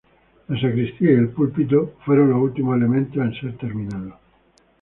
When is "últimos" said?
2.41-2.75